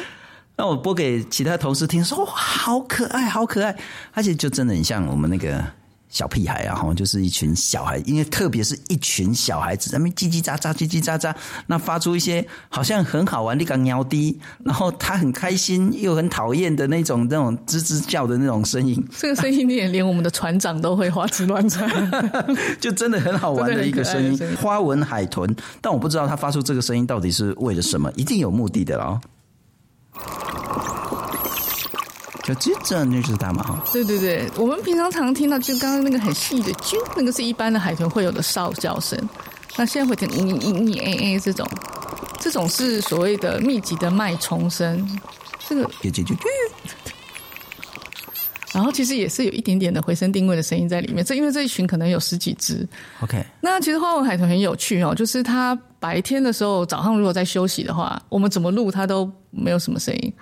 [0.56, 3.78] 那我播给其他同事听，说哇，好可爱，好可爱，
[4.14, 5.64] 而且就真的很像我们那个。
[6.10, 11.34] 小屁孩啊，哈，就是一群小孩，因为特别是一群小孩子，他们叽叽喳喳，叽叽喳喳，
[11.68, 19.08] 那发出一些好像很好玩的个喵滴，然后他很开心又很讨厌的那种那种吱吱叫的那种声音。
[19.18, 21.88] 这个声音连连我们的船长都会花枝乱颤，
[22.82, 24.36] 就真的很好玩的一个声音。
[24.36, 29.22] 声音花纹海豚，但我不知道他发出这个声音到底是为了什么，一定有目的的哦。
[32.56, 33.84] 就这那就是它嘛哈。
[33.92, 39.18] 对对对，我们平常常听到就刚刚那个很细的啾，那个是一般的海豚会有的哨叫声。
[39.78, 41.68] 那现在会听你你你哎哎这种，
[42.40, 45.20] 这种是所谓的密集的脉冲声。
[45.68, 46.48] 这个啾啾啾啾。
[48.72, 51.26] 然后其实也是有一点点的回声定位的声音在里面。
[51.26, 52.88] 这因为这一群可能有十几只。
[53.22, 53.44] OK。
[53.62, 60.34] 那其实花纹海豚很有趣哦，就是它白天的时候早上如果在休息的话，我们怎么录它都没有什么声音。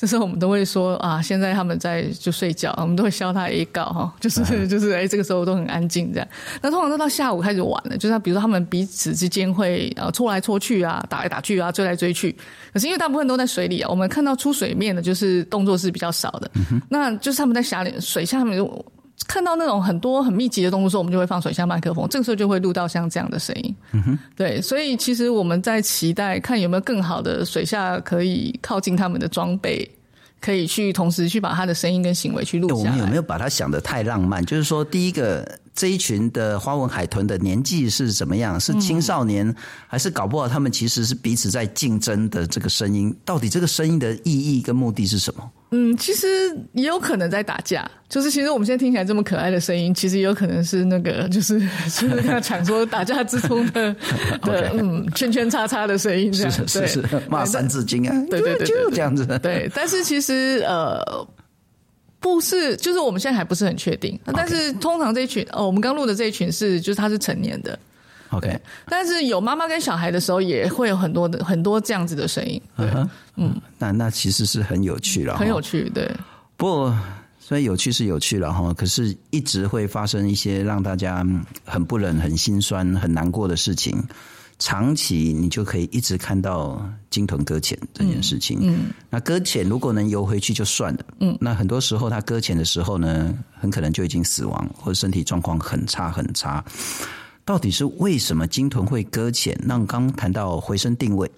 [0.00, 6.26] 这时候我们都会说啊，现在他们在就睡觉，我们都会笑他一告哈，就是就是哎，这个时候都很安静这样。
[6.62, 12.34] 那通常都到下午开始玩了，就是比如说他们彼此之间会呃搓来搓去啊，打来打去啊，追来追去。
[12.72, 16.50] 可是因为大部分都在水里啊，我们看到出水面的就是动作是比较少的。
[16.54, 18.86] 嗯、那就是他们在下里水下面就。
[19.26, 23.74] 看到那种很多很密集的动物的时候，我们就会放水下麦克风，这个时候就会录到像这样的声音。
[23.92, 29.88] 嗯哼，对，所以其实我们在期待看有没有更好的水下可以靠近他们的装备，
[30.40, 32.80] 可以去同时去把他的声音跟行为去录下来。
[32.80, 34.44] 我们有没有把它想得太浪漫？
[34.44, 38.58] 就是说，第一个这一群的花纹海豚的年纪是怎么样？
[38.60, 39.54] 是青少年，嗯、
[39.86, 43.14] 还是搞不好他们其实是彼此在竞争的这个声音？
[43.24, 45.50] 到底这个声音的意义跟目的是什么？
[45.72, 46.26] 嗯，其实
[46.72, 47.88] 也有可能在打架。
[48.08, 53.94] 就是其实我们现在听起来这么可爱的声音，其实也有可能是那个，就是 就是他讲说打架之中的
[54.42, 59.24] 的嗯圈圈叉叉的声音这样，是是是骂三字经啊，对对对，对，这样子。
[59.40, 61.00] 对，但是其实呃
[62.20, 64.18] 不是，就是我们现在还不是很确定。
[64.26, 67.78] 但是通常这一群哦，我们刚录的这一群是就是他是成年的。
[68.30, 68.56] OK，
[68.86, 72.62] 但是有妈妈跟小孩的时候，也会有很多的很多这样子的声音。
[72.76, 73.08] 对，uh huh.
[73.36, 75.90] 嗯，那那其实是很有趣了，很有趣。
[75.90, 76.08] 对，
[76.56, 76.98] 不过
[77.40, 81.26] 虽然有趣是有趣了哈，可是一直会发生一些让大家
[81.64, 84.00] 很不忍、很心酸、很难过的事情。
[84.60, 88.58] 长期你就可以一直看到鲸豚搁浅这件事情。
[88.60, 91.04] 嗯，嗯那搁浅如果能游回去就算了。
[91.18, 96.64] 嗯，那很多时候它搁浅的时候呢，很可能就已经死亡，或者身体状况很差很差。
[97.44, 99.58] 到底是为什么鲸豚会搁浅？
[99.64, 101.28] 那刚谈到回声定位，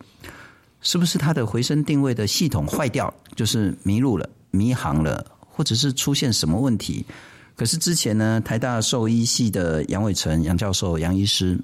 [0.83, 7.07] 是不是它的回声定位的系统坏掉，就是迷路了、迷航了，或者是出现什么问题？
[7.55, 11.59] 可是之前呢，台大兽医系的杨伟成杨教授杨医师，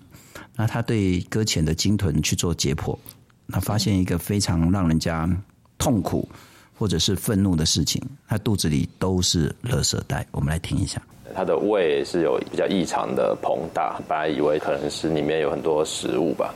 [0.60, 2.98] 那他对搁浅的鲸豚去做解剖，
[3.46, 5.30] 那发现一个非常让人家
[5.78, 6.28] 痛苦
[6.76, 10.26] 或者是愤怒的事情，他肚子里都是垃圾袋。
[10.32, 11.00] 我们来听一下。
[11.32, 16.52] 它的胃是有比较异常的膨大，本来以为可能是里面有很多食物吧，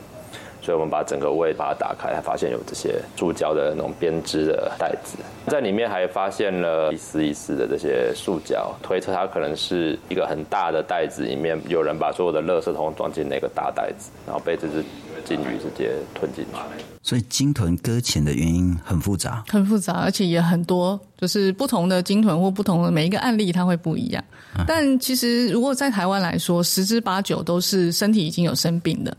[0.63, 14.83] 所以我们把整个胃把它打开，还发现有这些塑胶的那种编织的袋子，在里面还发现了一丝一丝的这些塑胶，推测它可能是一个很大的袋子里面有人把所有的垃圾桶装进那个大袋子，然后被这只
[15.25, 16.83] 金鱼直接吞进去。
[17.01, 24.23] 所以鲸豚搁浅的原因很复杂，很复杂，而且也很多，就是不同的鲸豚或不同的每一个案例，它会不一样。
[24.55, 29.15] 啊、但其实如果在台湾来说，十之八九都是身体已经有生病的，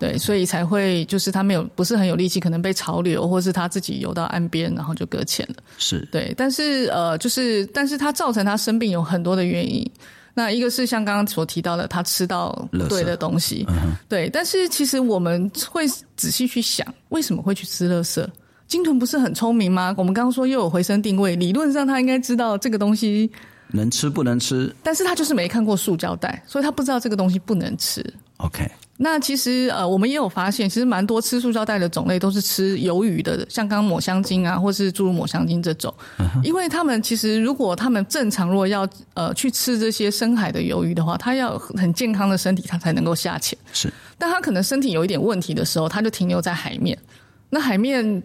[0.00, 5.56] 对，所以才会就是他没有不是很有力气，可能被潮流或是他自己游到岸边，然后就搁浅了。
[5.76, 9.88] 是对，但是呃，就是但是他造成他生病有很多的原因。
[10.32, 14.30] 那一个是像刚刚所提到的，他吃到对的东西，嗯、对。
[14.30, 15.86] 但是其实我们会
[16.16, 18.26] 仔细去想，为什么会去吃垃圾？
[18.68, 19.92] 鲸豚不是很聪明吗？
[19.98, 23.30] 我们刚刚说又有回声定位，理论上他应该知道这个东西
[23.72, 28.04] 能吃不能吃，但是他就是没看过塑胶袋，所以他不知道这个东西不能吃。
[28.38, 28.70] OK。
[29.02, 35.94] 那其实呃，我们也有发现，其实蛮多吃塑胶袋的种类都是吃鱿鱼的，像刚刚抹香鲸啊，或是诸如抹香鲸这种，
[36.44, 43.58] 因为他们其实如果他们正常，如果要呃去吃这些深海的鱿鱼的话，他要很健康的身体，他才能够下潜。
[43.72, 46.98] 是，但他可能身体有一点问题的时候，他就停留在海面。
[47.48, 48.22] 那海面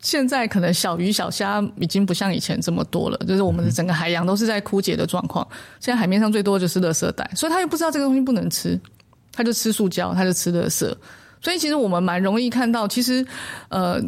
[0.00, 5.46] 现在可能小鱼小虾已经不像以前这么多了，就是我们的整个海洋都是在枯竭的状况。
[5.80, 8.78] 现在海面上最多就是垃圾袋，所以他又不知道这个东西不能吃。
[9.30, 10.92] 他就吃塑胶，他就吃垃圾，
[11.40, 13.24] 所以其实我们蛮容易看到，其实，
[13.68, 14.00] 呃，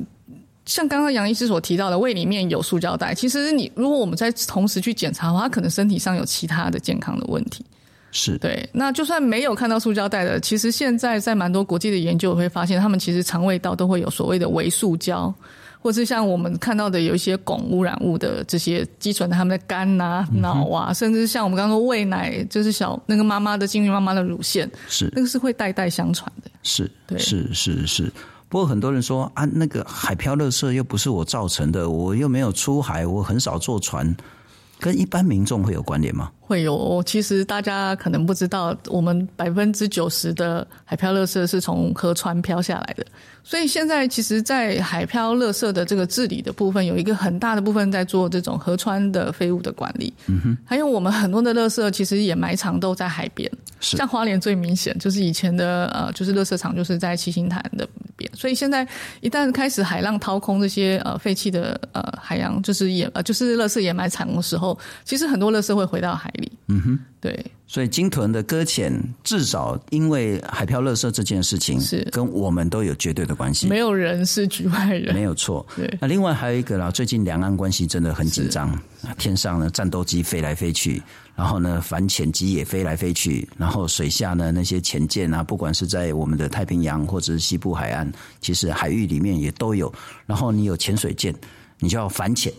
[0.67, 7.65] 像刚刚杨医师所提到的，胃里面有塑胶袋，其实你如果我们在同时去检查的话，他可能身体上有其他的健康的问题。
[8.11, 15.33] 是对，那就算没有看到塑胶袋的，其实现在在蛮多国际的研究会发现，他们其实肠胃道都会有所谓的微塑胶。
[15.83, 26.51] 或是像我们看到的有一些汞污染物的这些积存在他们的肝呐、啊、脑啊，嗯、甚至像我们刚刚说喂奶，就是小那个妈妈的鲸鱼妈妈的乳腺，是那个是会代代相传的。
[26.63, 28.13] 是，对，是是是。
[28.49, 34.15] 不过很多人说啊，那个海漂垃圾又不是我造成的，我又没有出海，我很少坐船，
[34.79, 36.31] 跟一般民众会有关联吗？
[36.51, 37.01] 会有。
[37.07, 43.07] 其实大家可能不知道，我们百分之九十的海漂垃圾是从河川漂下来的。
[43.43, 50.13] 所以现在其实，在海漂垃圾的这个治理的部分，有一个很大的部分在做这种河川的废物的管理。
[50.27, 53.51] 嗯哼，还有我们很多的垃圾，其实也埋藏都在海边。
[53.81, 58.31] 是，像花莲最明显就是以前的呃，就是垃圾场就是在七星潭的边。
[58.35, 58.87] 所以现在
[59.23, 66.51] 一旦开始海浪掏空这些呃废弃的呃海洋，就是也呃就是垃圾掩埋场的时候，其实很多垃圾会回到海里。
[66.67, 67.47] 嗯哼，对。
[67.67, 73.69] 所以鲸豚的搁浅，至少因为海漂垃圾这件事情，是跟我们都有绝对的关系。
[73.69, 75.65] 没有人是局外人，没有错。
[75.77, 75.99] 对。
[76.01, 78.77] 那另外还有一个啦，最近两岸关系真的很紧张，
[79.17, 81.01] 天上呢战斗机飞来飞去，
[81.37, 88.11] 然后呢反潜机也飞来飞去，然后水下呢那些潜舰啊，不管是在我们的太平洋或者是西部海岸，
[88.41, 89.93] 其实海域里面也都有。
[90.27, 91.33] 然后你有潜水舰，
[91.79, 92.53] 你就要反潜，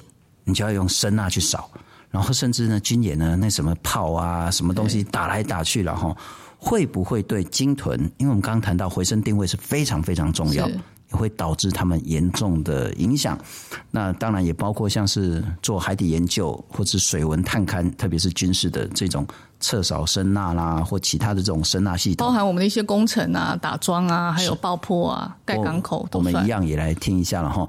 [0.45, 1.69] 你就要用声呐去扫。
[2.11, 6.15] 然后甚至呢，军演呢，那什么炮啊，什么东西打来打去了哈，
[6.57, 7.97] 会不会对鲸豚？
[8.17, 10.79] 因为我们刚刚谈到回声定位是非常非常重要，也
[11.11, 13.37] 会导致他们严重的影响。
[13.91, 19.25] 那当然也包括像是做海底研究或者水文探勘，特别是军事的这种
[19.59, 26.07] 测扫声呐啦，或其他的这种声呐系统，包含我们的一些工程啊、打桩啊，还有爆破啊、盖港口。
[26.13, 27.67] 我们一样也来听一下了哈。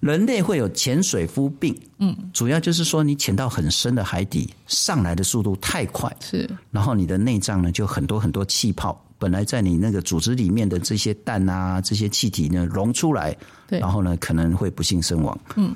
[0.00, 8.98] 人类会有潜水夫病，嗯，主要就是说你潜到很深的海底，上来的速度太快，是，然后你的内脏呢就很多很多气泡。
[9.18, 13.36] 本来在你那个组织里面的这些氮啊，这些气体呢溶出来，
[13.68, 15.38] 然后呢可能会不幸身亡。
[15.56, 15.74] 嗯，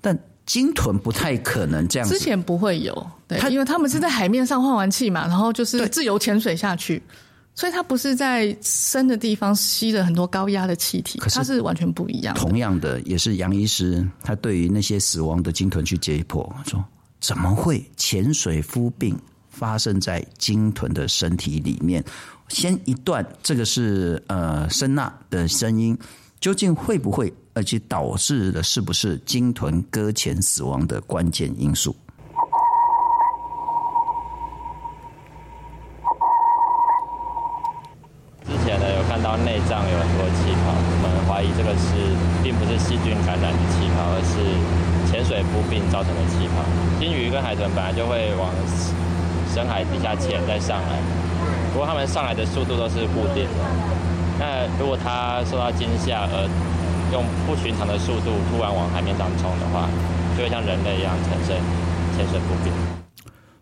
[0.00, 2.18] 但鲸豚不太可能这样子。
[2.18, 7.00] 之前不会有，对，因为他们是在海面上换完气嘛，然后就是自由潜水下去，
[7.54, 12.34] 所以它不是在深的地方吸了很多高压的气体，它是完全不一样。
[12.34, 16.84] 同样的，也是杨医师，他对于那些死亡的鲸豚去解剖，说
[17.20, 19.16] 怎么会潜水夫病
[19.62, 22.02] 发生在鲸豚的身体里面？
[22.48, 25.96] 先一段，这个是呃声呐的声音，
[26.40, 31.94] 究竟会不会而且导致的是不是鲸豚搁浅死亡的关键因素？
[38.44, 41.94] 之前呢有看到内脏有很多气泡，我们怀疑这个是
[42.42, 44.42] 并不是细菌感染的气泡，而是
[45.08, 46.66] 潜水夫病造成的气泡。
[46.98, 48.50] 鲸鱼跟海豚本来就会往
[49.52, 50.98] 深海底下潜再上来。
[51.72, 53.50] 不过他们上来的速度都是固定的，
[54.38, 56.48] 那如果他受到惊吓而
[57.12, 59.86] 用不寻常的速度突然往海面上冲的话，
[60.34, 61.54] 就会像人类一样产生
[62.16, 62.74] 潜水不便。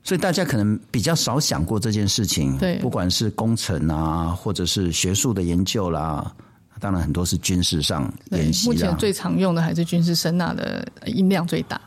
[0.05, 6.33] 所以大家可能比较少想过这件事情，对，不管是工程啊，或者是学术的研究啦，
[6.79, 8.69] 当然很多是军事上演习。
[8.69, 11.81] 目前最常用的还是军事声呐的音量最大。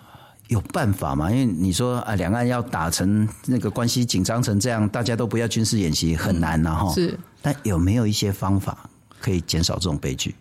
[0.49, 1.31] 有办法吗？
[1.31, 6.93] 因为你说啊，两岸要打成那个关系紧张成这样，大家都不要军事演习，很难呐，哈。
[6.93, 8.89] 是，但有没有一些方法
[9.19, 10.35] 可以减少这种悲剧？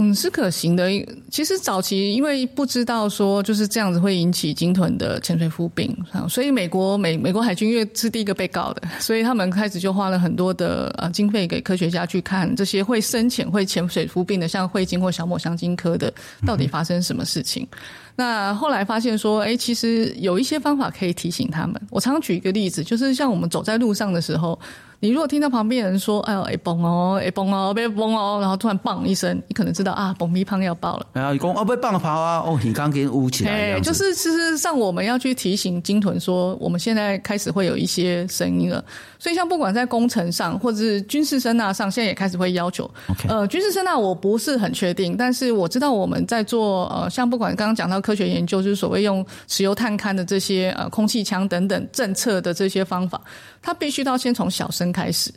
[0.00, 0.88] 嗯，是可行的。
[1.28, 5.92] 其实早期因为不知道说就是这样子会引起鲸豚的潜水夫病，
[6.28, 16.14] 所以美国美美国海军因为是第一个被告的， 所以他们开始就花了很多的呃经费给科学家去看这些会深潜会潜水夫病的，像喙鲸或小抹香鲸科的，
[16.46, 17.66] 到底发生什么事情。
[17.72, 17.78] 嗯、
[18.18, 21.80] 那后来发现说，哎，其实有一些方法可以提醒他们。
[21.88, 24.58] 我常举一个例子，就是像我们走在路上的时候。
[25.00, 31.06] 你如果听到旁边人说：“哎呦，哎嘣哦，哎嘣哦，别嘣哦！”然后突然“嘣”一声，你可能知道啊，嘣咪胖要爆了。
[31.12, 32.42] 然后你讲哦，被棒跑啊！
[32.44, 33.52] 哦，你刚给捂起来。
[33.76, 38.84] 哎就是事实上，我们要去提醒鲸豚说，我们现在开始会有一些声音了。
[39.20, 42.90] 所以，像不管在工程上，或者是军事声呐上，现在也开始会要求。
[43.28, 53.20] 呃，军事声呐我不是很确定，但是我知道我们在做呃，像不管刚刚讲到科学研究，就是所谓用石油探勘的这些呃空气枪等等政策的这些方法，
[53.60, 55.30] 它必须到先从小声开始。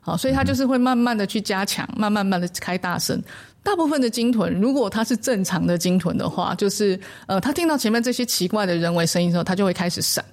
[0.00, 3.22] 好，所以它就是会慢慢的去加强，慢慢慢的开大声。
[3.62, 6.98] 大部分的鲸豚，如果它是正常的鲸豚的话，就是
[7.28, 10.24] 呃，它听到前面这些奇怪的人为声音之后，它就会开始闪，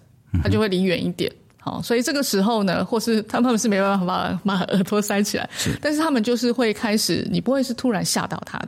[0.41, 1.31] 它就会离远一点。
[1.59, 5.47] 好，所以这个时候呢，或是他们是没办法把把耳朵塞起来，
[5.79, 8.67] 但是他们就是会开始，你不会是突然吓到它的。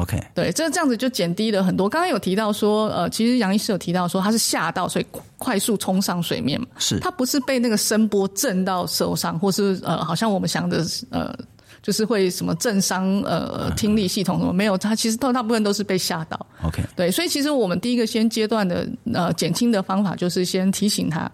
[0.00, 1.88] OK，对，这这样子就减低了很多。
[1.88, 5.06] 刚刚有提到说，呃，其实杨医师有提到说，他是吓到，所以
[5.38, 6.66] 快速冲上水面嘛。
[6.78, 11.34] 是，他不是被那个声波震到受伤，或是呃，好像我们想的，呃，
[11.82, 16.46] 就是会什么震伤呃听力系统什么没有，他其实大大部分都是被吓到。
[16.62, 21.30] OK，对，所以其实我们第一个先阶段的呃减轻的方法，就是先提醒他。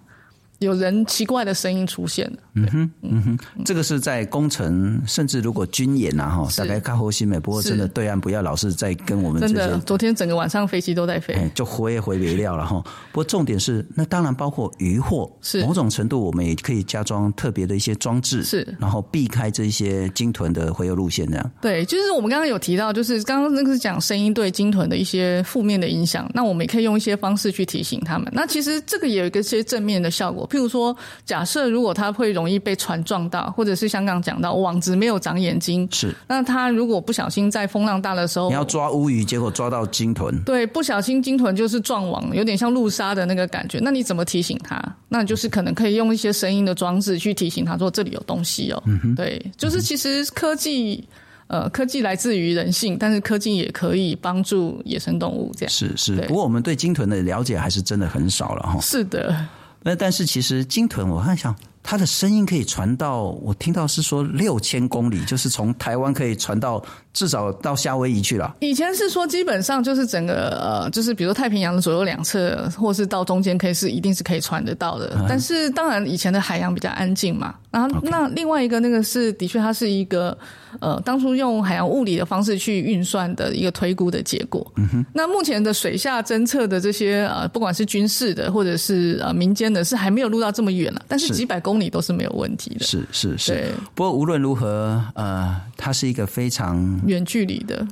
[0.61, 2.39] 有人奇怪的声音出现了。
[2.55, 7.39] 嗯哼，嗯哼，这个是在工程，甚至如果军演呐，哈，大概看后心美。
[7.39, 9.41] 不过真的对岸不要老是在跟我们。
[9.41, 12.81] 真的，昨天整个晚上飞机都在飞，就回也回不了了哈。
[13.13, 21.51] 不过重点是，那当然包括渔获，是某种程度我们也可以加装特别的一些装置，是，然后避开这些鲸豚的洄游路线这样。
[21.61, 28.31] 对，就是我们刚刚有提到，就是刚刚那个是讲声音对鲸豚的一些负面的影响，那我们也可以用一些方式去提醒他们。
[28.33, 30.49] 那其实这个也有一个些正面的效果。
[30.49, 43.79] 譬如说，假设如果它会容易被船撞到，或者是香港讲到网子没有长眼睛，是，那他如果不小心在风浪大的时候，你要抓乌鱼，结果抓到鲸豚，对，不小心鲸豚就是撞网，有点像路杀的那个感觉。
[43.83, 44.81] 那你怎么提醒他？
[45.09, 48.83] 那就是可能可以用一些声音的装置去提醒他，说这里有东西哦。
[49.15, 51.07] 对，就是其实科技，
[51.47, 55.71] 呃，科技来自于人性，但是科技也可以帮助野生动物这样。
[55.71, 58.81] 是是，不过我们对鲸豚的了解还是真的很少了哈。
[58.81, 59.35] 是的。
[59.83, 61.55] 那但是其实鲸豚，我还想
[61.87, 66.83] 它的声音可以传到，我听到是说六千公里，就是从台湾可以传到
[67.13, 68.57] 至少到夏威夷去了。
[68.61, 75.13] 以前是说基本上就是整个呃，就是比如太平洋的左右两侧，或是到中间可以是一定是可以传得到的。
[75.19, 77.55] 嗯、但是当然以前的海洋比较安静嘛。
[77.71, 80.37] 然后.那另外一个那个是的确它是一个
[80.81, 84.67] 呃当初用海洋物理的方式去运算的一个推估的结果。
[84.77, 85.07] 嗯哼。
[85.13, 91.03] 那目前的水下侦测的这些呃不管是军事的或者是呃民间的，是还没有录到这么远了。
[91.07, 91.74] 但是几百公。
[91.75, 93.53] 公里都是没有问题的，是是是。
[93.53, 97.85] 对不过无论如何，呃，它是一个非常远距离的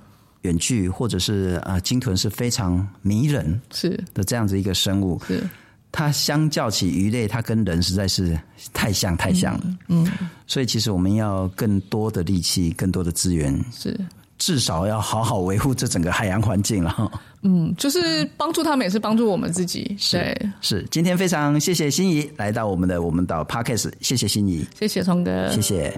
[0.43, 5.21] 远距，或者是呃，鲸豚是非常迷人是的这样子一个生物。
[5.27, 5.43] 是
[5.91, 8.39] 它相较起鱼类，它跟人实在是
[8.73, 9.63] 太像太像了。
[9.89, 13.99] 嗯，嗯所以其实我们要更多的力气，更多的资源是。
[14.39, 17.13] 至少要好好维护这整个海洋环境了。
[17.43, 20.87] 嗯，就是帮助他们也是帮助我们自己，对，是。
[20.91, 25.93] 今天非常谢谢心仪来到我们的我们的 parkas 谢谢心仪，谢谢聪哥，谢谢。